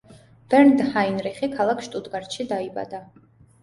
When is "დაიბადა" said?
2.57-3.09